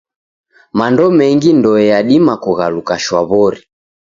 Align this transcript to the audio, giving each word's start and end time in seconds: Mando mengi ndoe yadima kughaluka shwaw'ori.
Mando 0.77 1.05
mengi 1.17 1.49
ndoe 1.57 1.81
yadima 1.91 2.33
kughaluka 2.43 2.95
shwaw'ori. 3.03 3.59